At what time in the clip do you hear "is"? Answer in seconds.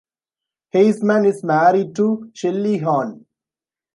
1.27-1.43